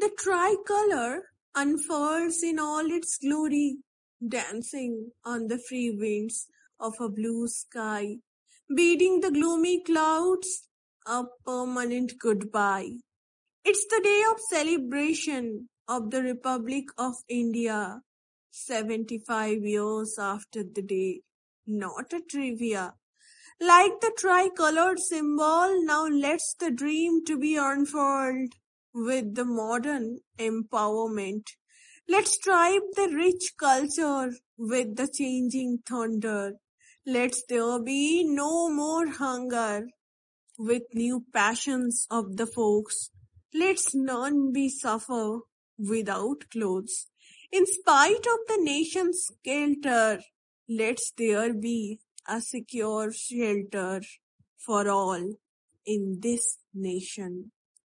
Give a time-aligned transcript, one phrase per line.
[0.00, 1.24] The tricolor
[1.56, 3.78] unfurls in all its glory,
[4.26, 6.46] dancing on the free winds
[6.78, 8.18] of a blue sky,
[8.72, 10.68] bidding the gloomy clouds
[11.04, 12.98] a permanent goodbye.
[13.64, 18.02] It's the day of celebration of the Republic of India,
[18.52, 21.22] 75 years after the day,
[21.66, 22.94] not a trivia.
[23.60, 28.52] Like the tricolored symbol, now let's the dream to be unfurled
[28.98, 31.46] with the modern empowerment.
[32.08, 36.54] Let's stripe the rich culture with the changing thunder.
[37.06, 39.86] Let's there be no more hunger
[40.58, 43.10] with new passions of the folks.
[43.54, 45.40] Let's none be suffer
[45.78, 47.06] without clothes.
[47.52, 50.20] In spite of the nation's skelter,
[50.68, 54.02] let's there be a secure shelter
[54.58, 55.34] for all
[55.86, 57.52] in this nation.